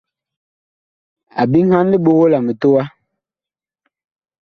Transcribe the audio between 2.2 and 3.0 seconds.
la mitowa.